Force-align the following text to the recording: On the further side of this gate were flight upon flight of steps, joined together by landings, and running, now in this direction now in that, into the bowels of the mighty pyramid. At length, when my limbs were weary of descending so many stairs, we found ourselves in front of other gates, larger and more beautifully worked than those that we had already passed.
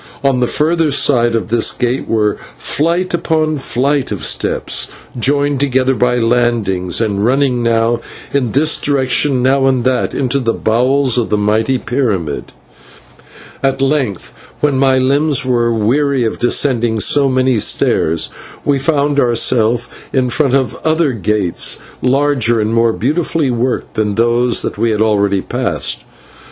On 0.23 0.39
the 0.39 0.47
further 0.47 0.89
side 0.89 1.35
of 1.35 1.49
this 1.49 1.71
gate 1.71 2.07
were 2.07 2.37
flight 2.57 3.13
upon 3.13 3.59
flight 3.59 4.11
of 4.11 4.23
steps, 4.23 4.87
joined 5.19 5.59
together 5.59 5.93
by 5.93 6.17
landings, 6.17 6.99
and 6.99 7.23
running, 7.23 7.61
now 7.61 7.99
in 8.33 8.47
this 8.47 8.77
direction 8.77 9.43
now 9.43 9.67
in 9.67 9.83
that, 9.83 10.15
into 10.15 10.39
the 10.39 10.55
bowels 10.55 11.19
of 11.19 11.29
the 11.29 11.37
mighty 11.37 11.77
pyramid. 11.77 12.45
At 13.61 13.79
length, 13.79 14.33
when 14.59 14.75
my 14.79 14.97
limbs 14.97 15.45
were 15.45 15.71
weary 15.71 16.23
of 16.23 16.39
descending 16.39 16.99
so 16.99 17.29
many 17.29 17.59
stairs, 17.59 18.31
we 18.65 18.79
found 18.79 19.19
ourselves 19.19 19.87
in 20.11 20.31
front 20.31 20.55
of 20.55 20.75
other 20.83 21.11
gates, 21.13 21.77
larger 22.01 22.59
and 22.59 22.73
more 22.73 22.91
beautifully 22.91 23.51
worked 23.51 23.93
than 23.93 24.15
those 24.15 24.63
that 24.63 24.79
we 24.79 24.89
had 24.89 25.01
already 25.03 25.41
passed. 25.41 26.05